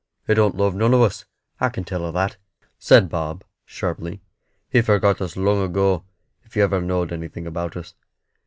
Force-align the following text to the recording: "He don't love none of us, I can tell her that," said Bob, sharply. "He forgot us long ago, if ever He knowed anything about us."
"He 0.25 0.33
don't 0.33 0.55
love 0.57 0.73
none 0.73 0.95
of 0.95 1.01
us, 1.03 1.25
I 1.59 1.69
can 1.69 1.83
tell 1.83 2.03
her 2.05 2.11
that," 2.11 2.37
said 2.79 3.07
Bob, 3.07 3.43
sharply. 3.67 4.19
"He 4.67 4.81
forgot 4.81 5.21
us 5.21 5.37
long 5.37 5.61
ago, 5.61 6.05
if 6.43 6.57
ever 6.57 6.79
He 6.81 6.87
knowed 6.87 7.13
anything 7.13 7.45
about 7.45 7.77
us." 7.77 7.93